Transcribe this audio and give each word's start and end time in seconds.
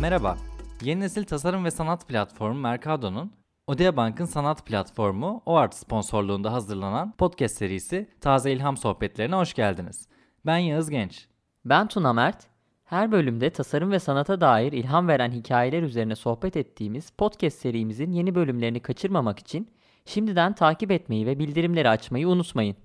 Merhaba, 0.00 0.38
yeni 0.82 1.00
nesil 1.00 1.24
tasarım 1.24 1.64
ve 1.64 1.70
sanat 1.70 2.08
platformu 2.08 2.60
Mercado'nun 2.60 3.32
Odea 3.66 3.96
Bank'ın 3.96 4.24
sanat 4.24 4.66
platformu 4.66 5.42
OART 5.46 5.74
sponsorluğunda 5.74 6.52
hazırlanan 6.52 7.12
podcast 7.12 7.56
serisi 7.56 8.08
Taze 8.20 8.52
İlham 8.52 8.76
Sohbetlerine 8.76 9.34
hoş 9.34 9.54
geldiniz. 9.54 10.08
Ben 10.46 10.58
Yağız 10.58 10.90
Genç. 10.90 11.28
Ben 11.64 11.88
Tuna 11.88 12.12
Mert. 12.12 12.46
Her 12.84 13.12
bölümde 13.12 13.50
tasarım 13.50 13.92
ve 13.92 13.98
sanata 13.98 14.40
dair 14.40 14.72
ilham 14.72 15.08
veren 15.08 15.30
hikayeler 15.30 15.82
üzerine 15.82 16.16
sohbet 16.16 16.56
ettiğimiz 16.56 17.10
podcast 17.10 17.58
serimizin 17.58 18.12
yeni 18.12 18.34
bölümlerini 18.34 18.80
kaçırmamak 18.80 19.38
için 19.38 19.68
şimdiden 20.04 20.54
takip 20.54 20.90
etmeyi 20.90 21.26
ve 21.26 21.38
bildirimleri 21.38 21.88
açmayı 21.88 22.28
unutmayın. 22.28 22.76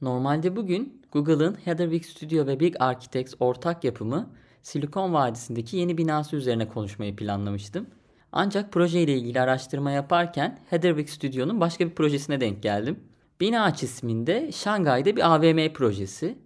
Normalde 0.00 0.56
bugün 0.56 1.02
Google'ın 1.12 1.56
Heatherwick 1.64 2.06
Studio 2.06 2.46
ve 2.46 2.60
Big 2.60 2.74
Architects 2.80 3.34
ortak 3.40 3.84
yapımı 3.84 4.30
Silikon 4.62 5.14
Vadisi'ndeki 5.14 5.76
yeni 5.76 5.98
binası 5.98 6.36
üzerine 6.36 6.68
konuşmayı 6.68 7.16
planlamıştım. 7.16 7.86
Ancak 8.32 8.72
proje 8.72 9.02
ile 9.02 9.14
ilgili 9.16 9.40
araştırma 9.40 9.90
yaparken 9.90 10.58
Heatherwick 10.70 11.10
Studio'nun 11.10 11.60
başka 11.60 11.86
bir 11.86 11.94
projesine 11.94 12.40
denk 12.40 12.62
geldim. 12.62 13.00
Binaç 13.40 13.82
isminde 13.82 14.52
Şangay'da 14.52 15.16
bir 15.16 15.34
AVM 15.34 15.72
projesi. 15.72 16.38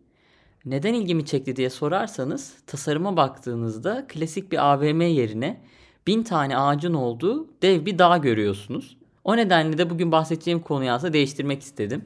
Neden 0.64 0.94
ilgimi 0.94 1.26
çekti 1.26 1.56
diye 1.56 1.70
sorarsanız 1.70 2.54
tasarıma 2.66 3.16
baktığınızda 3.16 4.06
klasik 4.08 4.52
bir 4.52 4.72
AVM 4.72 5.00
yerine 5.00 5.60
bin 6.06 6.22
tane 6.22 6.58
ağacın 6.58 6.94
olduğu 6.94 7.48
dev 7.62 7.86
bir 7.86 7.98
dağ 7.98 8.16
görüyorsunuz. 8.16 8.96
O 9.24 9.36
nedenle 9.36 9.78
de 9.78 9.90
bugün 9.90 10.12
bahsedeceğim 10.12 10.60
konuyu 10.60 10.90
aslında 10.90 11.12
değiştirmek 11.12 11.62
istedim. 11.62 12.04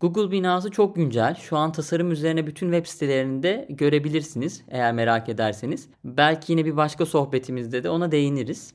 Google 0.00 0.30
binası 0.30 0.70
çok 0.70 0.96
güncel. 0.96 1.34
Şu 1.34 1.56
an 1.56 1.72
tasarım 1.72 2.12
üzerine 2.12 2.46
bütün 2.46 2.72
web 2.72 2.86
sitelerinde 2.86 3.66
görebilirsiniz 3.68 4.62
eğer 4.68 4.92
merak 4.92 5.28
ederseniz. 5.28 5.88
Belki 6.04 6.52
yine 6.52 6.64
bir 6.64 6.76
başka 6.76 7.06
sohbetimizde 7.06 7.84
de 7.84 7.90
ona 7.90 8.12
değiniriz. 8.12 8.72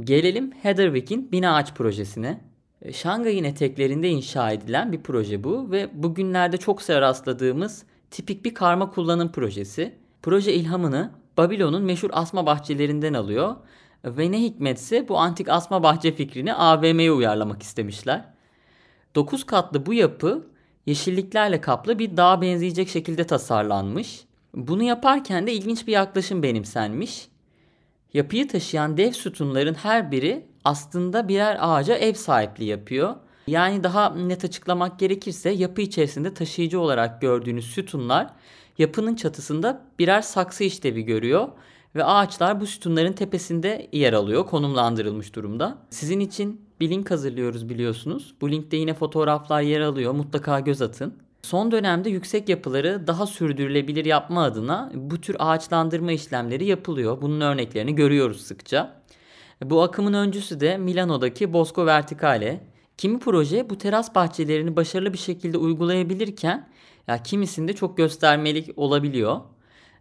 Gelelim 0.00 0.52
Heatherwick'in 0.52 1.32
bina 1.32 1.56
ağaç 1.56 1.74
projesine. 1.74 2.40
E, 2.82 2.92
Şangay'ın 2.92 3.44
eteklerinde 3.44 4.08
inşa 4.08 4.50
edilen 4.50 4.92
bir 4.92 5.02
proje 5.02 5.44
bu 5.44 5.70
ve 5.70 5.90
bugünlerde 5.94 6.56
çok 6.56 6.82
sıra 6.82 7.00
rastladığımız 7.00 7.84
tipik 8.10 8.44
bir 8.44 8.54
karma 8.54 8.90
kullanım 8.90 9.32
projesi. 9.32 9.94
Proje 10.22 10.52
ilhamını 10.52 11.10
Babilon'un 11.36 11.82
meşhur 11.82 12.10
asma 12.12 12.46
bahçelerinden 12.46 13.14
alıyor 13.14 13.56
ve 14.04 14.32
ne 14.32 14.42
hikmetse 14.42 15.08
bu 15.08 15.18
antik 15.18 15.48
asma 15.48 15.82
bahçe 15.82 16.12
fikrini 16.12 16.54
AVM'ye 16.54 17.12
uyarlamak 17.12 17.62
istemişler. 17.62 18.35
9 19.16 19.44
katlı 19.44 19.86
bu 19.86 19.94
yapı 19.94 20.46
yeşilliklerle 20.86 21.60
kaplı 21.60 21.98
bir 21.98 22.16
dağa 22.16 22.42
benzeyecek 22.42 22.88
şekilde 22.88 23.26
tasarlanmış. 23.26 24.24
Bunu 24.54 24.82
yaparken 24.82 25.46
de 25.46 25.52
ilginç 25.52 25.86
bir 25.86 25.92
yaklaşım 25.92 26.42
benimsenmiş. 26.42 27.28
Yapıyı 28.14 28.48
taşıyan 28.48 28.96
dev 28.96 29.12
sütunların 29.12 29.74
her 29.74 30.12
biri 30.12 30.46
aslında 30.64 31.28
birer 31.28 31.56
ağaca 31.60 31.94
ev 31.94 32.14
sahipliği 32.14 32.64
yapıyor. 32.64 33.14
Yani 33.46 33.84
daha 33.84 34.14
net 34.14 34.44
açıklamak 34.44 34.98
gerekirse 34.98 35.50
yapı 35.50 35.80
içerisinde 35.80 36.34
taşıyıcı 36.34 36.80
olarak 36.80 37.20
gördüğünüz 37.20 37.66
sütunlar 37.66 38.30
yapının 38.78 39.14
çatısında 39.14 39.82
birer 39.98 40.22
saksı 40.22 40.64
işlevi 40.64 41.02
görüyor 41.02 41.48
ve 41.94 42.04
ağaçlar 42.04 42.60
bu 42.60 42.66
sütunların 42.66 43.12
tepesinde 43.12 43.88
yer 43.92 44.12
alıyor, 44.12 44.46
konumlandırılmış 44.46 45.34
durumda. 45.34 45.78
Sizin 45.90 46.20
için 46.20 46.65
bir 46.80 46.90
link 46.90 47.10
hazırlıyoruz 47.10 47.68
biliyorsunuz. 47.68 48.34
Bu 48.40 48.50
linkte 48.50 48.76
yine 48.76 48.94
fotoğraflar 48.94 49.60
yer 49.60 49.80
alıyor. 49.80 50.12
Mutlaka 50.12 50.60
göz 50.60 50.82
atın. 50.82 51.14
Son 51.42 51.70
dönemde 51.70 52.10
yüksek 52.10 52.48
yapıları 52.48 53.06
daha 53.06 53.26
sürdürülebilir 53.26 54.04
yapma 54.04 54.42
adına 54.42 54.92
bu 54.94 55.20
tür 55.20 55.36
ağaçlandırma 55.38 56.12
işlemleri 56.12 56.64
yapılıyor. 56.64 57.22
Bunun 57.22 57.40
örneklerini 57.40 57.94
görüyoruz 57.94 58.40
sıkça. 58.40 59.02
Bu 59.64 59.82
akımın 59.82 60.12
öncüsü 60.12 60.60
de 60.60 60.76
Milano'daki 60.76 61.52
Bosco 61.52 61.86
Verticale. 61.86 62.60
Kimi 62.96 63.18
proje 63.18 63.70
bu 63.70 63.78
teras 63.78 64.14
bahçelerini 64.14 64.76
başarılı 64.76 65.12
bir 65.12 65.18
şekilde 65.18 65.58
uygulayabilirken 65.58 66.68
ya 67.08 67.22
kimisinde 67.22 67.72
çok 67.72 67.96
göstermelik 67.96 68.78
olabiliyor. 68.78 69.40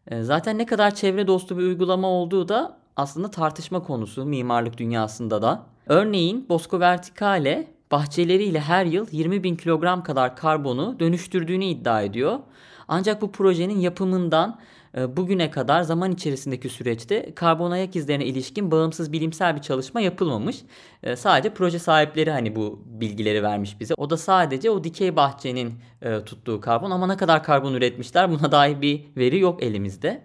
E, 0.08 0.22
zaten 0.24 0.58
ne 0.58 0.66
kadar 0.66 0.96
çevre 0.96 1.28
dostu 1.28 1.58
bir 1.58 1.64
uygulama 1.64 2.08
olduğu 2.08 2.50
da 2.50 2.78
aslında 2.96 3.32
tartışma 3.32 3.84
konusu 3.84 4.26
mimarlık 4.26 4.78
dünyasında 4.78 5.42
da. 5.42 5.75
Örneğin 5.88 6.50
Bosco 6.50 6.80
Verticale 6.80 7.68
bahçeleriyle 7.92 8.60
her 8.60 8.86
yıl 8.86 9.08
20 9.12 9.44
bin 9.44 9.56
kilogram 9.56 10.04
kadar 10.04 10.36
karbonu 10.36 11.00
dönüştürdüğünü 11.00 11.66
iddia 11.66 12.02
ediyor. 12.02 12.40
Ancak 12.88 13.22
bu 13.22 13.32
projenin 13.32 13.80
yapımından 13.80 14.60
e, 14.98 15.18
bugüne 15.18 15.52
kadar 15.52 15.82
zaman 15.82 16.12
içerisindeki 16.12 16.70
süreçte 16.70 17.36
karbon 17.36 17.72
ayak 17.72 17.96
izlerine 17.96 18.26
ilişkin 18.26 18.72
bağımsız 18.72 19.12
bilimsel 19.12 19.56
bir 19.56 19.62
çalışma 19.62 20.02
yapılmamış. 20.02 20.62
E, 21.04 21.16
sadece 21.16 21.54
proje 21.54 21.80
sahipleri 21.80 22.32
hani 22.32 22.56
bu 22.56 22.84
bilgileri 22.86 23.44
vermiş 23.44 23.80
bize. 23.80 23.94
O 23.98 24.10
da 24.10 24.18
sadece 24.18 24.70
o 24.70 24.84
dikey 24.84 25.16
bahçenin 25.16 25.74
e, 26.02 26.26
tuttuğu 26.26 26.62
karbon 26.62 26.92
ama 26.92 27.08
ne 27.08 27.18
kadar 27.18 27.44
karbon 27.44 27.74
üretmişler 27.74 28.32
buna 28.32 28.52
dair 28.52 28.82
bir 28.82 29.06
veri 29.18 29.40
yok 29.40 29.64
elimizde. 29.64 30.22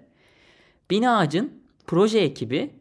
Bina 0.90 1.18
Ağacın 1.18 1.52
proje 1.86 2.18
ekibi 2.18 2.79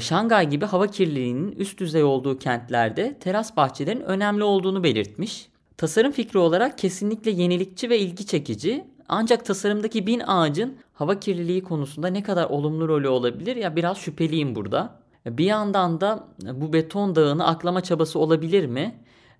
Şangay 0.00 0.50
gibi 0.50 0.64
hava 0.64 0.86
kirliliğinin 0.86 1.52
üst 1.52 1.80
düzey 1.80 2.04
olduğu 2.04 2.38
kentlerde 2.38 3.16
teras 3.20 3.56
bahçelerin 3.56 4.00
önemli 4.00 4.44
olduğunu 4.44 4.84
belirtmiş. 4.84 5.48
Tasarım 5.76 6.12
fikri 6.12 6.38
olarak 6.38 6.78
kesinlikle 6.78 7.30
yenilikçi 7.30 7.90
ve 7.90 7.98
ilgi 7.98 8.26
çekici 8.26 8.84
ancak 9.08 9.44
tasarımdaki 9.44 10.06
bin 10.06 10.20
ağacın 10.20 10.76
hava 10.94 11.20
kirliliği 11.20 11.62
konusunda 11.62 12.08
ne 12.08 12.22
kadar 12.22 12.44
olumlu 12.44 12.88
rolü 12.88 13.08
olabilir 13.08 13.56
ya 13.56 13.76
biraz 13.76 13.98
şüpheliyim 13.98 14.54
burada. 14.54 15.00
Bir 15.26 15.44
yandan 15.44 16.00
da 16.00 16.28
bu 16.52 16.72
beton 16.72 17.16
dağını 17.16 17.46
aklama 17.46 17.80
çabası 17.80 18.18
olabilir 18.18 18.66
mi? 18.66 18.94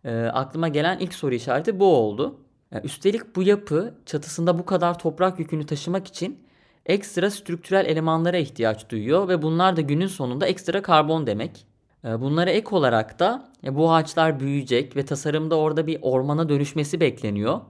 E, 0.04 0.24
aklıma 0.24 0.68
gelen 0.68 0.98
ilk 0.98 1.14
soru 1.14 1.34
işareti 1.34 1.80
bu 1.80 1.84
oldu. 1.84 2.38
Üstelik 2.84 3.36
bu 3.36 3.42
yapı 3.42 3.94
çatısında 4.06 4.58
bu 4.58 4.64
kadar 4.64 4.98
toprak 4.98 5.38
yükünü 5.38 5.66
taşımak 5.66 6.06
için 6.06 6.38
ekstra 6.86 7.30
strüktürel 7.30 7.86
elemanlara 7.86 8.36
ihtiyaç 8.36 8.91
duyuyor 8.91 9.28
ve 9.28 9.42
bunlar 9.42 9.76
da 9.76 9.80
günün 9.80 10.06
sonunda 10.06 10.47
ekstra 10.47 10.82
karbon 10.82 11.26
demek. 11.26 11.66
Bunlara 12.04 12.50
ek 12.50 12.69
olarak 12.70 13.19
da 13.19 13.48
bu 13.62 13.92
ağaçlar 13.92 14.41
büyüyecek 14.41 14.97
ve 14.97 15.04
tasarımda 15.04 15.58
orada 15.58 15.86
bir 15.86 15.98
ormana 16.02 16.48
dönüşmesi 16.48 17.00
bekleniyor. 17.00 17.60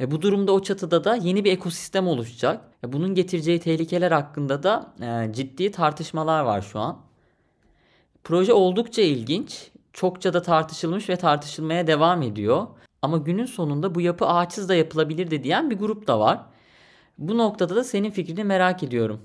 E, 0.00 0.10
bu 0.10 0.22
durumda 0.22 0.52
o 0.52 0.62
çatıda 0.62 1.04
da 1.04 1.16
yeni 1.16 1.44
bir 1.44 1.52
ekosistem 1.52 2.08
oluşacak. 2.08 2.60
E, 2.84 2.92
bunun 2.92 3.14
getireceği 3.14 3.60
tehlikeler 3.60 4.12
hakkında 4.12 4.62
da 4.62 4.92
e, 5.00 5.32
ciddi 5.32 5.70
tartışmalar 5.70 6.40
var 6.40 6.62
şu 6.62 6.78
an. 6.78 6.98
Proje 8.24 8.52
oldukça 8.52 9.02
ilginç. 9.02 9.70
Çokça 9.92 10.34
da 10.34 10.42
tartışılmış 10.42 11.08
ve 11.08 11.16
tartışılmaya 11.16 11.86
devam 11.86 12.22
ediyor. 12.22 12.66
Ama 13.02 13.18
günün 13.18 13.46
sonunda 13.46 13.94
bu 13.94 14.00
yapı 14.00 14.26
ağaçsız 14.26 14.68
da 14.68 14.74
yapılabilir 14.74 15.42
diyen 15.42 15.70
bir 15.70 15.78
grup 15.78 16.06
da 16.06 16.20
var. 16.20 16.40
Bu 17.18 17.38
noktada 17.38 17.76
da 17.76 17.84
senin 17.84 18.10
fikrini 18.10 18.44
merak 18.44 18.82
ediyorum. 18.82 19.20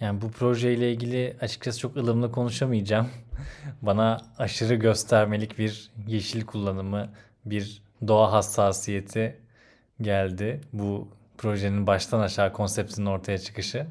Yani 0.00 0.20
bu 0.22 0.30
projeyle 0.30 0.92
ilgili 0.92 1.36
açıkçası 1.40 1.78
çok 1.78 1.96
ılımlı 1.96 2.32
konuşamayacağım. 2.32 3.08
Bana 3.82 4.20
aşırı 4.38 4.74
göstermelik 4.74 5.58
bir 5.58 5.90
yeşil 6.06 6.46
kullanımı, 6.46 7.08
bir 7.44 7.82
doğa 8.08 8.32
hassasiyeti 8.32 9.36
geldi. 10.00 10.60
Bu 10.72 11.08
projenin 11.38 11.86
baştan 11.86 12.20
aşağı 12.20 12.52
konseptinin 12.52 13.06
ortaya 13.06 13.38
çıkışı. 13.38 13.86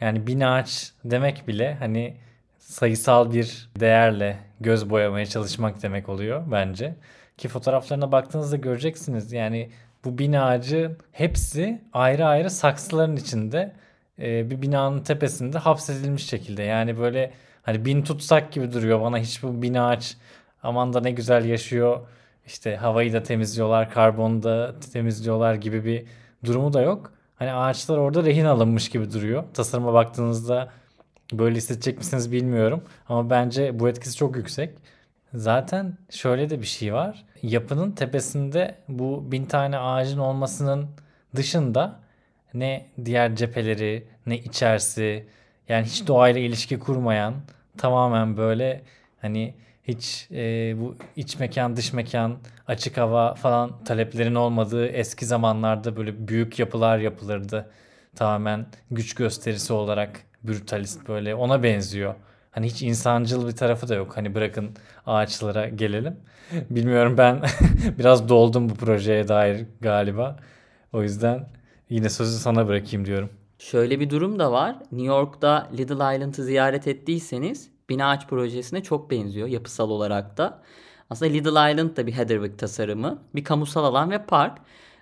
Yani 0.00 0.26
bin 0.26 0.40
ağaç 0.40 0.92
demek 1.04 1.48
bile 1.48 1.74
hani 1.74 2.16
sayısal 2.58 3.32
bir 3.32 3.70
değerle 3.80 4.38
göz 4.60 4.90
boyamaya 4.90 5.26
çalışmak 5.26 5.82
demek 5.82 6.08
oluyor 6.08 6.42
bence. 6.50 6.94
Ki 7.38 7.48
fotoğraflarına 7.48 8.12
baktığınızda 8.12 8.56
göreceksiniz. 8.56 9.32
Yani 9.32 9.70
bu 10.04 10.18
bin 10.18 10.32
ağacı 10.32 10.96
hepsi 11.12 11.82
ayrı 11.92 12.26
ayrı 12.26 12.50
saksıların 12.50 13.16
içinde 13.16 13.72
e, 14.18 14.50
bir 14.50 14.62
binanın 14.62 15.02
tepesinde 15.02 15.58
hapsedilmiş 15.58 16.26
şekilde. 16.26 16.62
Yani 16.62 16.98
böyle 16.98 17.32
hani 17.62 17.84
bin 17.84 18.02
tutsak 18.02 18.52
gibi 18.52 18.72
duruyor 18.72 19.00
bana 19.00 19.18
hiç 19.18 19.42
bu 19.42 19.62
bin 19.62 19.74
ağaç 19.74 20.16
aman 20.62 20.92
da 20.92 21.00
ne 21.00 21.10
güzel 21.10 21.44
yaşıyor 21.44 22.00
işte 22.46 22.76
havayı 22.76 23.12
da 23.12 23.22
temizliyorlar, 23.22 23.90
karbonu 23.90 24.42
da 24.42 24.74
temizliyorlar 24.92 25.54
gibi 25.54 25.84
bir 25.84 26.04
durumu 26.44 26.72
da 26.72 26.82
yok. 26.82 27.12
Hani 27.36 27.52
ağaçlar 27.52 27.98
orada 27.98 28.24
rehin 28.24 28.44
alınmış 28.44 28.88
gibi 28.88 29.12
duruyor. 29.12 29.44
Tasarıma 29.54 29.92
baktığınızda 29.92 30.68
böyle 31.32 31.56
hissedecek 31.56 31.98
misiniz 31.98 32.32
bilmiyorum. 32.32 32.82
Ama 33.08 33.30
bence 33.30 33.78
bu 33.78 33.88
etkisi 33.88 34.16
çok 34.16 34.36
yüksek. 34.36 34.70
Zaten 35.34 35.98
şöyle 36.10 36.50
de 36.50 36.60
bir 36.60 36.66
şey 36.66 36.94
var. 36.94 37.24
Yapının 37.42 37.92
tepesinde 37.92 38.74
bu 38.88 39.32
bin 39.32 39.44
tane 39.46 39.78
ağacın 39.78 40.18
olmasının 40.18 40.90
dışında 41.36 42.00
ne 42.54 42.86
diğer 43.04 43.36
cepheleri 43.36 44.06
ne 44.26 44.38
içerisi 44.38 45.26
yani 45.68 45.86
hiç 45.86 46.06
doğayla 46.06 46.40
ilişki 46.40 46.78
kurmayan 46.78 47.34
tamamen 47.78 48.36
böyle 48.36 48.82
hani 49.20 49.54
hiç 49.84 50.28
e, 50.30 50.74
bu 50.80 50.96
iç 51.16 51.38
mekan 51.38 51.76
dış 51.76 51.92
mekan 51.92 52.38
açık 52.66 52.98
hava 52.98 53.34
falan 53.34 53.84
taleplerin 53.84 54.34
olmadığı 54.34 54.86
eski 54.86 55.26
zamanlarda 55.26 55.96
böyle 55.96 56.28
büyük 56.28 56.58
yapılar 56.58 56.98
yapılırdı. 56.98 57.70
Tamamen 58.16 58.66
güç 58.90 59.14
gösterisi 59.14 59.72
olarak 59.72 60.20
brutalist 60.44 61.08
böyle 61.08 61.34
ona 61.34 61.62
benziyor. 61.62 62.14
Hani 62.52 62.66
hiç 62.66 62.82
insancıl 62.82 63.48
bir 63.48 63.52
tarafı 63.52 63.88
da 63.88 63.94
yok. 63.94 64.16
Hani 64.16 64.34
bırakın 64.34 64.70
ağaçlara 65.06 65.68
gelelim. 65.68 66.16
Bilmiyorum 66.70 67.18
ben 67.18 67.42
biraz 67.98 68.28
doldum 68.28 68.70
bu 68.70 68.74
projeye 68.74 69.28
dair 69.28 69.66
galiba. 69.80 70.36
O 70.92 71.02
yüzden 71.02 71.48
yine 71.90 72.08
sözü 72.08 72.38
sana 72.38 72.68
bırakayım 72.68 73.06
diyorum. 73.06 73.30
Şöyle 73.58 74.00
bir 74.00 74.10
durum 74.10 74.38
da 74.38 74.52
var. 74.52 74.76
New 74.92 75.06
York'ta 75.06 75.68
Little 75.78 75.94
Island'ı 75.94 76.44
ziyaret 76.44 76.88
ettiyseniz 76.88 77.70
Bina 77.88 78.10
Ağaç 78.10 78.28
projesine 78.28 78.82
çok 78.82 79.10
benziyor 79.10 79.48
yapısal 79.48 79.90
olarak 79.90 80.36
da. 80.38 80.62
Aslında 81.10 81.32
Little 81.32 81.72
Island 81.72 81.96
da 81.96 82.06
bir 82.06 82.12
Heatherwick 82.12 82.58
tasarımı. 82.58 83.22
Bir 83.34 83.44
kamusal 83.44 83.84
alan 83.84 84.10
ve 84.10 84.26
park. 84.26 84.58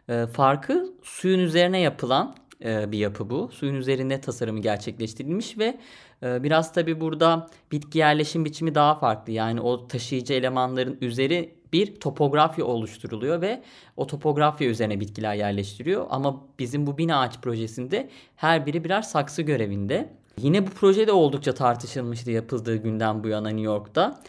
E, 0.09 0.27
farkı 0.27 0.93
suyun 1.03 1.39
üzerine 1.39 1.81
yapılan 1.81 2.35
bir 2.65 2.99
yapı 2.99 3.31
bu. 3.31 3.49
Suyun 3.53 3.75
üzerinde 3.75 4.21
tasarımı 4.21 4.61
gerçekleştirilmiş 4.61 5.59
ve 5.59 5.79
e, 6.23 6.43
biraz 6.43 6.73
tabi 6.73 7.01
burada 7.01 7.47
bitki 7.73 7.99
yerleşim 7.99 8.45
biçimi 8.45 8.75
daha 8.75 8.95
farklı. 8.95 9.33
Yani 9.33 9.61
o 9.61 9.89
taşıyıcı 9.89 10.35
elemanların 10.35 10.99
üzeri 11.01 11.55
bir 11.73 11.95
topografya 11.95 12.65
oluşturuluyor 12.65 13.41
ve 13.41 13.63
o 13.97 14.07
topografya 14.07 14.69
üzerine 14.69 15.01
bitkiler 15.01 15.35
yerleştiriyor. 15.35 16.07
Ama 16.11 16.45
bizim 16.59 16.87
bu 16.87 16.99
bina 16.99 17.21
ağaç 17.21 17.41
projesinde 17.41 18.09
her 18.37 18.67
biri 18.67 18.85
birer 18.85 19.03
saksı 19.03 19.43
görevinde. 19.43 20.13
Yine 20.39 20.67
bu 20.67 20.71
projede 20.71 21.13
oldukça 21.13 21.55
tartışılmıştı 21.55 22.31
yapıldığı 22.31 22.77
günden 22.77 23.25
bu 23.25 23.29
yana 23.29 23.49
New 23.49 23.65
York'ta. 23.65 24.21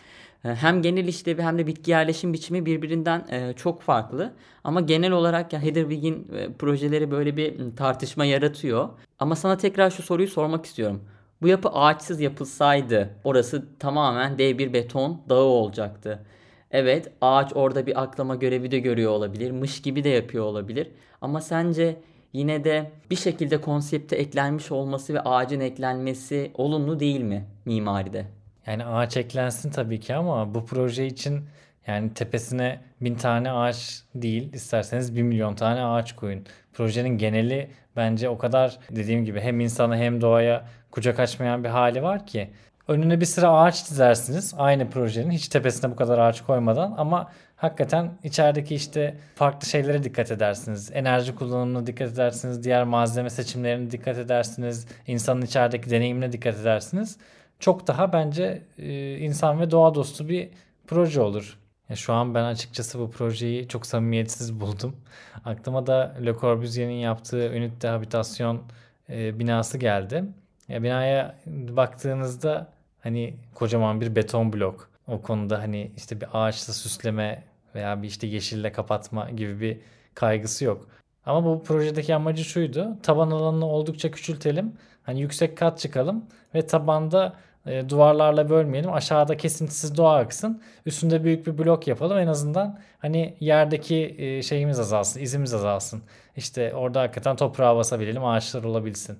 Ee, 0.46 0.50
hem 0.50 0.82
genel 0.82 1.08
işlevi 1.08 1.42
hem 1.42 1.58
de 1.58 1.68
bitki 1.68 1.92
yerleşim 1.92 2.34
biçimi 2.34 2.66
birbirinden 2.66 3.26
e, 3.32 3.54
çok 3.54 3.82
farklı. 3.82 4.34
Ama 4.64 4.82
genel 4.82 5.12
olarak 5.12 5.54
ya 5.54 5.64
Heatherwick'in 5.64 6.28
e, 6.38 6.54
projeleri 6.54 7.12
böyle 7.12 7.38
bir 7.38 7.76
tartışma 7.76 8.26
yaratıyor. 8.26 8.90
Ama 9.20 9.36
sana 9.36 9.58
tekrar 9.58 9.90
şu 9.90 10.04
soruyu 10.04 10.28
sormak 10.28 10.66
istiyorum. 10.66 11.02
Bu 11.42 11.48
yapı 11.48 11.70
ağaçsız 11.70 12.22
yapılsaydı 12.22 13.10
orası 13.24 13.66
tamamen 13.80 14.38
dev 14.38 14.58
bir 14.58 14.74
beton 14.74 15.22
dağı 15.30 15.44
olacaktı. 15.44 16.26
Evet 16.72 17.12
ağaç 17.22 17.52
orada 17.56 17.86
bir 17.86 18.04
aklama 18.04 18.36
görevi 18.36 18.72
de 18.72 18.80
görüyor 18.80 19.12
olabilir. 19.12 19.52
Mış 19.52 19.82
gibi 19.82 20.04
de 20.04 20.10
yapıyor 20.10 20.46
olabilir. 20.46 20.88
Ama 21.22 21.42
sence 21.42 22.02
yine 22.34 22.64
de 22.64 22.92
bir 23.12 23.16
şekilde 23.16 23.62
konsepte 23.62 24.16
eklenmiş 24.16 24.72
olması 24.72 25.14
ve 25.14 25.22
ağacın 25.22 25.60
eklenmesi 25.60 26.52
olumlu 26.54 27.00
değil 27.00 27.22
mi 27.22 27.46
mimaride? 27.66 28.41
Yani 28.68 28.86
ağaç 28.86 29.18
eklensin 29.18 29.72
tabii 29.72 30.00
ki 30.00 30.16
ama 30.16 30.56
bu 30.56 30.66
proje 30.66 31.06
için 31.06 31.46
yani 31.88 32.14
tepesine 32.14 32.80
bin 33.02 33.16
tane 33.16 33.52
ağaç 33.52 34.04
değil 34.16 34.54
isterseniz 34.54 35.16
bir 35.16 35.22
milyon 35.24 35.56
tane 35.56 35.84
ağaç 35.84 36.16
koyun. 36.16 36.46
Projenin 36.74 37.18
geneli 37.18 37.70
bence 37.96 38.30
o 38.30 38.38
kadar 38.38 38.78
dediğim 38.90 39.26
gibi 39.26 39.42
hem 39.42 39.60
insana 39.60 39.98
hem 39.98 40.22
doğaya 40.22 40.66
kucak 40.92 41.20
açmayan 41.20 41.64
bir 41.64 41.70
hali 41.70 42.04
var 42.04 42.26
ki 42.26 42.50
önüne 42.88 43.22
bir 43.22 43.26
sıra 43.26 43.52
ağaç 43.52 43.86
çizersiniz 43.86 44.54
aynı 44.58 44.90
projenin 44.90 45.32
hiç 45.32 45.48
tepesine 45.48 45.92
bu 45.92 45.96
kadar 45.96 46.18
ağaç 46.18 46.42
koymadan 46.42 46.96
ama 46.98 47.32
hakikaten 47.56 48.12
içerideki 48.24 48.76
işte 48.76 49.18
farklı 49.36 49.68
şeylere 49.68 50.04
dikkat 50.04 50.32
edersiniz. 50.32 50.92
Enerji 50.94 51.36
kullanımına 51.36 51.88
dikkat 51.88 52.12
edersiniz, 52.14 52.64
diğer 52.64 52.84
malzeme 52.84 53.30
seçimlerine 53.30 53.92
dikkat 53.92 54.18
edersiniz, 54.18 54.88
insanın 55.08 55.42
içerideki 55.42 55.90
deneyimine 55.90 56.32
dikkat 56.32 56.60
edersiniz 56.60 57.18
çok 57.62 57.88
daha 57.88 58.14
bence 58.14 58.62
e, 58.78 59.18
insan 59.18 59.60
ve 59.60 59.72
doğa 59.72 59.96
dostu 59.96 60.30
bir 60.30 60.50
proje 60.88 61.22
olur. 61.22 61.58
Şu 61.96 62.14
an 62.14 62.36
ben 62.36 62.44
açıkçası 62.44 63.00
bu 63.00 63.12
projeyi 63.12 63.68
çok 63.68 63.86
samimiyetsiz 63.86 64.60
buldum. 64.62 64.96
Aklıma 65.46 65.88
da 65.88 66.16
Le 66.26 66.34
Corbusier'in 66.34 66.92
yaptığı 66.92 67.54
ünite 67.54 67.88
habitasyon 67.88 68.62
e, 69.10 69.40
binası 69.40 69.78
geldi. 69.78 70.24
Ya 70.68 70.84
binaya 70.84 71.36
baktığınızda 71.48 72.68
hani 73.00 73.36
kocaman 73.56 74.02
bir 74.02 74.16
beton 74.16 74.54
blok. 74.54 74.90
O 75.08 75.22
konuda 75.22 75.60
hani 75.60 75.92
işte 75.98 76.22
bir 76.22 76.28
ağaçla 76.34 76.74
süsleme 76.74 77.44
veya 77.76 78.02
bir 78.02 78.08
işte 78.08 78.28
yeşille 78.28 78.72
kapatma 78.72 79.30
gibi 79.30 79.62
bir 79.62 79.80
kaygısı 80.16 80.66
yok. 80.66 80.88
Ama 81.26 81.46
bu 81.46 81.64
projedeki 81.64 82.16
amacı 82.16 82.44
şuydu. 82.46 82.98
Taban 83.04 83.32
alanını 83.32 83.66
oldukça 83.66 84.12
küçültelim. 84.12 84.74
Hani 85.04 85.22
yüksek 85.22 85.58
kat 85.58 85.80
çıkalım 85.80 86.26
ve 86.56 86.68
tabanda 86.68 87.34
e, 87.66 87.90
duvarlarla 87.90 88.50
bölmeyelim. 88.50 88.94
Aşağıda 88.94 89.38
kesintisiz 89.38 89.98
doğa 89.98 90.16
aksın. 90.16 90.62
Üstünde 90.86 91.24
büyük 91.24 91.48
bir 91.48 91.58
blok 91.58 91.88
yapalım. 91.88 92.18
En 92.18 92.28
azından 92.28 92.80
hani 93.00 93.36
yerdeki 93.40 94.16
e, 94.18 94.42
şeyimiz 94.42 94.80
azalsın, 94.80 95.20
izimiz 95.22 95.54
azalsın. 95.54 96.02
İşte 96.38 96.74
orada 96.74 97.02
hakikaten 97.02 97.36
toprağa 97.36 97.76
basabilelim, 97.76 98.26
ağaçlar 98.26 98.64
olabilsin. 98.64 99.18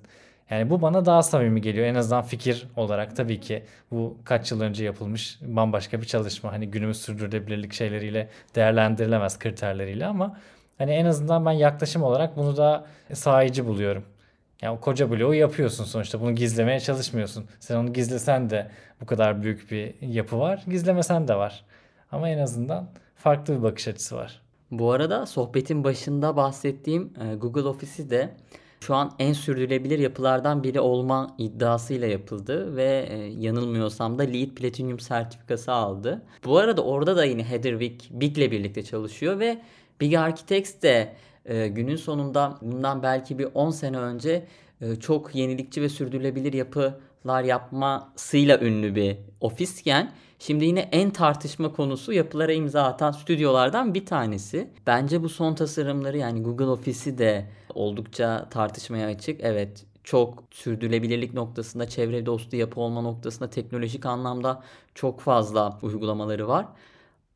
Yani 0.50 0.70
bu 0.70 0.82
bana 0.82 1.04
daha 1.06 1.22
samimi 1.22 1.60
geliyor. 1.60 1.86
En 1.86 1.94
azından 1.94 2.22
fikir 2.22 2.66
olarak 2.76 3.16
tabii 3.16 3.40
ki 3.40 3.62
bu 3.90 4.18
kaç 4.24 4.50
yıl 4.50 4.60
önce 4.60 4.84
yapılmış 4.84 5.38
bambaşka 5.42 6.00
bir 6.00 6.06
çalışma. 6.06 6.52
Hani 6.52 6.70
günümüz 6.70 7.00
sürdürülebilirlik 7.00 7.72
şeyleriyle 7.72 8.28
değerlendirilemez 8.54 9.38
kriterleriyle 9.38 10.06
ama 10.06 10.38
hani 10.78 10.92
en 10.92 11.04
azından 11.04 11.46
ben 11.46 11.52
yaklaşım 11.52 12.02
olarak 12.02 12.36
bunu 12.36 12.56
da 12.56 12.86
sahici 13.12 13.66
buluyorum. 13.66 14.04
Yani 14.62 14.76
o 14.76 14.80
koca 14.80 15.10
bloğu 15.10 15.34
yapıyorsun 15.34 15.84
sonuçta. 15.84 16.20
Bunu 16.20 16.34
gizlemeye 16.34 16.80
çalışmıyorsun. 16.80 17.44
Sen 17.60 17.76
onu 17.76 17.92
gizlesen 17.92 18.50
de 18.50 18.70
bu 19.00 19.06
kadar 19.06 19.42
büyük 19.42 19.70
bir 19.70 19.94
yapı 20.00 20.38
var. 20.38 20.64
Gizlemesen 20.68 21.28
de 21.28 21.34
var. 21.34 21.64
Ama 22.12 22.28
en 22.28 22.38
azından 22.38 22.90
farklı 23.16 23.58
bir 23.58 23.62
bakış 23.62 23.88
açısı 23.88 24.16
var. 24.16 24.42
Bu 24.70 24.92
arada 24.92 25.26
sohbetin 25.26 25.84
başında 25.84 26.36
bahsettiğim 26.36 27.12
e, 27.20 27.34
Google 27.34 27.68
Office'i 27.68 28.10
de 28.10 28.30
şu 28.80 28.94
an 28.94 29.14
en 29.18 29.32
sürdürülebilir 29.32 29.98
yapılardan 29.98 30.62
biri 30.62 30.80
olma 30.80 31.34
iddiasıyla 31.38 32.06
yapıldı 32.06 32.76
ve 32.76 33.06
e, 33.08 33.16
yanılmıyorsam 33.16 34.18
da 34.18 34.22
LEED 34.22 34.50
Platinum 34.50 34.98
sertifikası 34.98 35.72
aldı. 35.72 36.22
Bu 36.44 36.58
arada 36.58 36.84
orada 36.84 37.16
da 37.16 37.24
yine 37.24 37.44
Heatherwick 37.44 38.08
Big'le 38.10 38.50
birlikte 38.50 38.82
çalışıyor 38.82 39.38
ve 39.38 39.62
Big 40.00 40.14
Architects 40.14 40.82
de 40.82 41.12
e, 41.44 41.68
günün 41.68 41.96
sonunda 41.96 42.58
bundan 42.62 43.02
belki 43.02 43.38
bir 43.38 43.48
10 43.54 43.70
sene 43.70 43.98
önce 43.98 44.46
e, 44.80 44.96
çok 44.96 45.34
yenilikçi 45.34 45.82
ve 45.82 45.88
sürdürülebilir 45.88 46.52
yapılar 46.52 47.44
yapmasıyla 47.44 48.60
ünlü 48.60 48.94
bir 48.94 49.16
ofisken 49.40 50.12
şimdi 50.38 50.64
yine 50.64 50.80
en 50.80 51.10
tartışma 51.10 51.72
konusu 51.72 52.12
yapılara 52.12 52.52
imza 52.52 52.82
atan 52.82 53.10
stüdyolardan 53.12 53.94
bir 53.94 54.06
tanesi. 54.06 54.70
Bence 54.86 55.22
bu 55.22 55.28
son 55.28 55.54
tasarımları 55.54 56.18
yani 56.18 56.42
Google 56.42 56.64
Office'i 56.64 57.18
de 57.18 57.46
oldukça 57.74 58.48
tartışmaya 58.50 59.06
açık. 59.06 59.40
Evet 59.40 59.84
çok 60.04 60.44
sürdürülebilirlik 60.50 61.34
noktasında, 61.34 61.88
çevre 61.88 62.26
dostu 62.26 62.56
yapı 62.56 62.80
olma 62.80 63.00
noktasında 63.00 63.50
teknolojik 63.50 64.06
anlamda 64.06 64.62
çok 64.94 65.20
fazla 65.20 65.78
uygulamaları 65.82 66.48
var. 66.48 66.66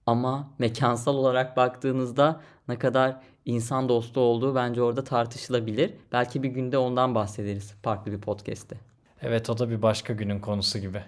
Ama 0.06 0.50
mekansal 0.58 1.14
olarak 1.14 1.56
baktığınızda 1.56 2.40
ne 2.68 2.78
kadar 2.78 3.20
insan 3.46 3.88
dostu 3.88 4.20
olduğu 4.20 4.54
bence 4.54 4.82
orada 4.82 5.04
tartışılabilir. 5.04 5.92
Belki 6.12 6.42
bir 6.42 6.48
günde 6.48 6.78
ondan 6.78 7.14
bahsederiz 7.14 7.74
farklı 7.82 8.12
bir 8.12 8.20
podcast'te. 8.20 8.76
Evet 9.22 9.50
o 9.50 9.58
da 9.58 9.70
bir 9.70 9.82
başka 9.82 10.12
günün 10.12 10.40
konusu 10.40 10.78
gibi. 10.78 11.02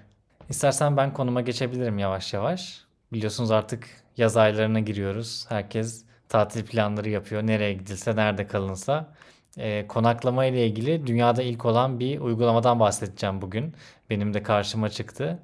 İstersen 0.48 0.96
ben 0.96 1.12
konuma 1.12 1.40
geçebilirim 1.40 1.98
yavaş 1.98 2.34
yavaş. 2.34 2.84
Biliyorsunuz 3.12 3.50
artık 3.50 3.88
yaz 4.16 4.36
aylarına 4.36 4.80
giriyoruz. 4.80 5.46
Herkes 5.48 6.04
tatil 6.28 6.66
planları 6.66 7.08
yapıyor. 7.10 7.46
Nereye 7.46 7.72
gidilse, 7.72 8.16
nerede 8.16 8.46
kalınsa. 8.46 9.14
E, 9.56 9.86
konaklama 9.86 10.44
ile 10.44 10.66
ilgili 10.66 11.06
dünyada 11.06 11.42
ilk 11.42 11.64
olan 11.64 12.00
bir 12.00 12.20
uygulamadan 12.20 12.80
bahsedeceğim 12.80 13.42
bugün. 13.42 13.74
Benim 14.10 14.34
de 14.34 14.42
karşıma 14.42 14.88
çıktı. 14.88 15.38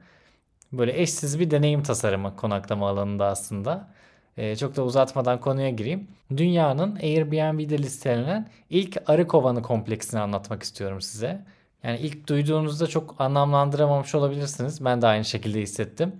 Böyle 0.72 1.00
eşsiz 1.02 1.40
bir 1.40 1.50
deneyim 1.50 1.82
tasarımı 1.82 2.36
konaklama 2.36 2.88
alanında 2.88 3.26
aslında. 3.26 3.94
E, 4.36 4.56
çok 4.56 4.76
da 4.76 4.84
uzatmadan 4.84 5.40
konuya 5.40 5.70
gireyim. 5.70 6.08
Dünyanın 6.36 6.96
Airbnb'de 6.96 7.78
listelenen 7.78 8.48
ilk 8.70 9.02
arı 9.06 9.26
kovanı 9.28 9.62
kompleksini 9.62 10.20
anlatmak 10.20 10.62
istiyorum 10.62 11.00
size. 11.00 11.44
Yani 11.82 11.98
ilk 11.98 12.28
duyduğunuzda 12.28 12.86
çok 12.86 13.20
anlamlandıramamış 13.20 14.14
olabilirsiniz. 14.14 14.84
Ben 14.84 15.02
de 15.02 15.06
aynı 15.06 15.24
şekilde 15.24 15.60
hissettim. 15.60 16.12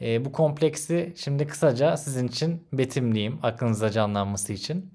E, 0.00 0.24
bu 0.24 0.32
kompleksi 0.32 1.12
şimdi 1.16 1.46
kısaca 1.46 1.96
sizin 1.96 2.28
için 2.28 2.62
betimleyeyim 2.72 3.38
aklınıza 3.42 3.90
canlanması 3.90 4.52
için. 4.52 4.90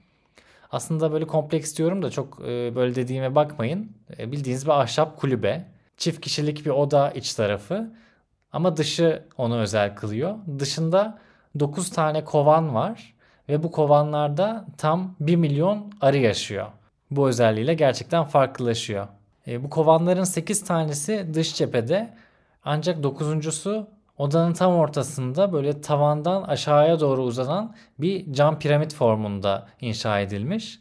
Aslında 0.72 1.12
böyle 1.12 1.28
kompleks 1.28 1.78
diyorum 1.78 2.04
da 2.04 2.12
çok 2.12 2.40
e, 2.42 2.76
böyle 2.76 2.96
dediğime 2.96 3.36
bakmayın. 3.36 3.92
E, 4.20 4.32
bildiğiniz 4.32 4.66
bir 4.66 4.72
ahşap 4.72 5.18
kulübe. 5.18 5.66
Çift 5.98 6.22
kişilik 6.22 6.66
bir 6.66 6.70
oda 6.72 7.12
iç 7.12 7.34
tarafı. 7.34 7.92
Ama 8.52 8.78
dışı 8.78 9.24
onu 9.38 9.60
özel 9.60 9.96
kılıyor. 9.96 10.36
Dışında 10.60 11.20
9 11.60 11.90
tane 11.90 12.24
kovan 12.24 12.76
var 12.76 13.14
ve 13.50 13.64
bu 13.64 13.72
kovanlarda 13.72 14.66
tam 14.78 15.16
1 15.20 15.36
milyon 15.36 15.92
arı 16.02 16.18
yaşıyor. 16.18 16.68
Bu 17.12 17.28
özelliğiyle 17.28 17.74
gerçekten 17.74 18.24
farklılaşıyor. 18.24 19.08
E, 19.48 19.64
bu 19.64 19.70
kovanların 19.70 20.24
8 20.24 20.64
tanesi 20.64 21.34
dış 21.34 21.56
cephede 21.56 22.14
ancak 22.66 23.04
9.sü 23.04 23.86
odanın 24.18 24.54
tam 24.54 24.74
ortasında 24.74 25.54
böyle 25.54 25.82
tavandan 25.82 26.44
aşağıya 26.44 27.00
doğru 27.00 27.22
uzanan 27.24 27.76
bir 28.00 28.34
cam 28.34 28.60
piramit 28.60 28.94
formunda 28.94 29.68
inşa 29.82 30.20
edilmiş. 30.20 30.80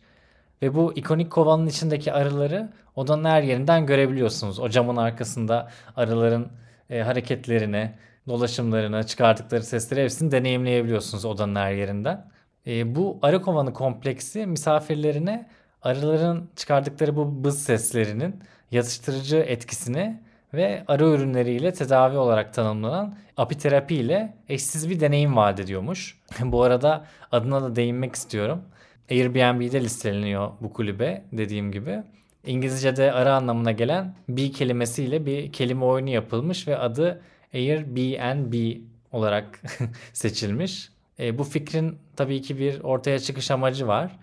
Ve 0.63 0.75
bu 0.75 0.93
ikonik 0.97 1.31
kovanın 1.31 1.67
içindeki 1.67 2.13
arıları 2.13 2.73
odanın 2.97 3.25
her 3.25 3.43
yerinden 3.43 3.87
görebiliyorsunuz. 3.87 4.59
O 4.59 4.69
camın 4.69 4.97
arkasında 4.97 5.71
arıların 5.97 6.49
e, 6.91 7.01
hareketlerini, 7.01 7.93
dolaşımlarını, 8.29 9.07
çıkardıkları 9.07 9.63
sesleri 9.63 10.03
hepsini 10.03 10.31
deneyimleyebiliyorsunuz 10.31 11.25
odanın 11.25 11.55
her 11.55 11.73
yerinden. 11.73 12.31
E, 12.67 12.95
bu 12.95 13.19
arı 13.23 13.43
kovanı 13.43 13.73
kompleksi 13.73 14.47
misafirlerine 14.47 15.49
arıların 15.83 16.51
çıkardıkları 16.57 17.17
bu 17.17 17.45
bız 17.45 17.63
seslerinin 17.63 18.41
yatıştırıcı 18.71 19.37
etkisini 19.37 20.21
ve 20.55 20.85
arı 20.89 21.05
ürünleriyle 21.05 21.73
tedavi 21.73 22.17
olarak 22.17 22.55
tanımlanan 22.55 23.15
apiterapi 23.37 23.95
ile 23.95 24.35
eşsiz 24.49 24.91
bir 24.91 25.01
deneyim 25.01 25.37
vaat 25.37 25.61
ediyormuş. 25.61 26.19
bu 26.43 26.63
arada 26.63 27.05
adına 27.33 27.63
da 27.63 27.77
değinmek 27.77 28.15
istiyorum. 28.15 28.63
Airbnb'de 29.11 29.81
listeleniyor 29.81 30.51
bu 30.61 30.73
kulübe 30.73 31.23
dediğim 31.33 31.73
gibi. 31.73 32.03
İngilizce'de 32.47 33.13
arı 33.13 33.33
anlamına 33.33 33.73
gelen 33.73 34.15
bee 34.29 34.51
kelimesiyle 34.51 35.27
bir 35.27 35.53
kelime 35.53 35.85
oyunu 35.85 36.11
yapılmış 36.11 36.69
ve 36.69 36.79
adı 36.79 37.21
Airbnb 37.55 38.81
olarak 39.13 39.63
seçilmiş. 40.13 40.89
E, 41.19 41.39
bu 41.39 41.45
fikrin 41.45 41.99
tabii 42.17 42.43
ki 42.43 42.59
bir 42.59 42.81
ortaya 42.81 43.19
çıkış 43.19 43.51
amacı 43.51 43.87
var. 43.87 44.19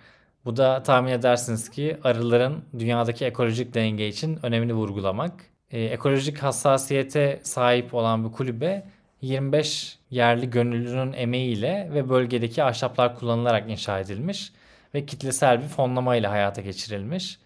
Bu 0.45 0.57
da 0.57 0.83
tahmin 0.83 1.11
edersiniz 1.11 1.69
ki 1.69 1.97
arıların 2.03 2.63
dünyadaki 2.79 3.25
ekolojik 3.25 3.73
denge 3.73 4.07
için 4.07 4.39
önemini 4.43 4.73
vurgulamak. 4.73 5.45
E, 5.71 5.83
ekolojik 5.83 6.37
hassasiyete 6.37 7.39
sahip 7.43 7.93
olan 7.93 8.23
bu 8.23 8.31
kulübe 8.31 8.85
25 9.21 9.99
yerli 10.09 10.49
gönüllünün 10.49 11.13
emeğiyle 11.13 11.89
ve 11.93 12.09
bölgedeki 12.09 12.63
ahşaplar 12.63 13.15
kullanılarak 13.15 13.69
inşa 13.69 13.99
edilmiş 13.99 14.51
ve 14.93 15.05
kitlesel 15.05 15.61
bir 15.61 15.67
fonlama 15.67 16.15
ile 16.15 16.27
hayata 16.27 16.61
geçirilmiş. 16.61 17.39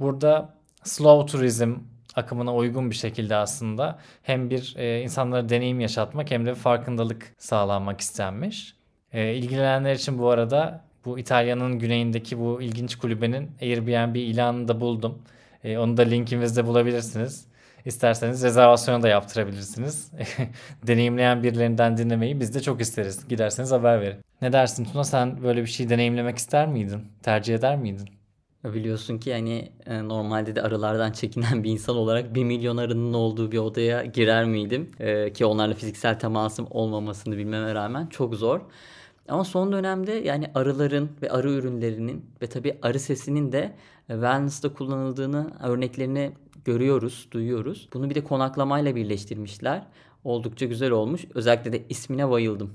Burada 0.00 0.54
slow 0.84 1.32
turizm 1.32 1.74
akımına 2.16 2.54
uygun 2.54 2.90
bir 2.90 2.94
şekilde 2.94 3.36
aslında 3.36 3.98
hem 4.22 4.50
bir 4.50 4.74
e, 4.76 5.02
insanlara 5.02 5.48
deneyim 5.48 5.80
yaşatmak 5.80 6.30
hem 6.30 6.46
de 6.46 6.54
farkındalık 6.54 7.34
sağlanmak 7.38 8.00
istenmiş. 8.00 8.76
E, 9.12 9.34
ilgilenenler 9.34 9.94
için 9.94 10.18
bu 10.18 10.30
arada 10.30 10.84
bu 11.04 11.18
İtalya'nın 11.18 11.78
güneyindeki 11.78 12.38
bu 12.38 12.62
ilginç 12.62 12.96
kulübenin 12.96 13.50
Airbnb 13.62 14.14
ilanını 14.14 14.68
da 14.68 14.80
buldum. 14.80 15.22
E, 15.64 15.78
onu 15.78 15.96
da 15.96 16.02
linkimizde 16.02 16.66
bulabilirsiniz. 16.66 17.46
İsterseniz 17.84 18.42
rezervasyonu 18.42 19.02
da 19.02 19.08
yaptırabilirsiniz. 19.08 20.12
Deneyimleyen 20.86 21.42
birilerinden 21.42 21.96
dinlemeyi 21.96 22.40
biz 22.40 22.54
de 22.54 22.62
çok 22.62 22.80
isteriz. 22.80 23.28
Giderseniz 23.28 23.72
haber 23.72 24.00
verin. 24.00 24.20
Ne 24.42 24.52
dersin 24.52 24.84
Tuna 24.84 25.04
sen 25.04 25.42
böyle 25.42 25.62
bir 25.62 25.66
şey 25.66 25.88
deneyimlemek 25.88 26.38
ister 26.38 26.68
miydin? 26.68 27.04
Tercih 27.22 27.54
eder 27.54 27.76
miydin? 27.76 28.15
Biliyorsun 28.74 29.18
ki 29.18 29.30
yani 29.30 29.72
e, 29.86 30.08
normalde 30.08 30.56
de 30.56 30.62
arılardan 30.62 31.12
çekinen 31.12 31.64
bir 31.64 31.70
insan 31.70 31.96
olarak 31.96 32.34
1 32.34 32.44
milyon 32.44 32.76
arının 32.76 33.14
olduğu 33.14 33.52
bir 33.52 33.58
odaya 33.58 34.04
girer 34.04 34.44
miydim? 34.44 34.90
Ee, 35.00 35.32
ki 35.32 35.46
onlarla 35.46 35.74
fiziksel 35.74 36.18
temasım 36.18 36.66
olmamasını 36.70 37.36
bilmeme 37.36 37.74
rağmen 37.74 38.06
çok 38.06 38.34
zor. 38.34 38.60
Ama 39.28 39.44
son 39.44 39.72
dönemde 39.72 40.12
yani 40.12 40.50
arıların 40.54 41.10
ve 41.22 41.30
arı 41.30 41.50
ürünlerinin 41.50 42.24
ve 42.42 42.46
tabii 42.46 42.78
arı 42.82 43.00
sesinin 43.00 43.52
de 43.52 43.76
wellness'ta 44.08 44.74
kullanıldığını 44.74 45.50
örneklerini 45.62 46.32
görüyoruz, 46.64 47.28
duyuyoruz. 47.30 47.88
Bunu 47.94 48.10
bir 48.10 48.14
de 48.14 48.24
konaklamayla 48.24 48.96
birleştirmişler. 48.96 49.86
Oldukça 50.24 50.66
güzel 50.66 50.90
olmuş. 50.90 51.24
Özellikle 51.34 51.72
de 51.72 51.84
ismine 51.88 52.30
bayıldım. 52.30 52.70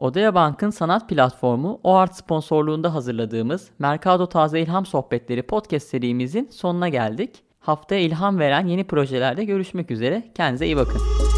Odaya 0.00 0.34
Bank'ın 0.34 0.70
sanat 0.70 1.08
platformu 1.08 1.80
OART 1.84 2.16
sponsorluğunda 2.16 2.94
hazırladığımız 2.94 3.68
Mercado 3.78 4.26
Taze 4.26 4.60
İlham 4.60 4.86
Sohbetleri 4.86 5.42
podcast 5.42 5.88
serimizin 5.88 6.48
sonuna 6.52 6.88
geldik. 6.88 7.30
Haftaya 7.60 8.00
ilham 8.00 8.38
veren 8.38 8.66
yeni 8.66 8.84
projelerde 8.84 9.44
görüşmek 9.44 9.90
üzere. 9.90 10.22
Kendinize 10.34 10.66
iyi 10.66 10.76
bakın. 10.76 11.29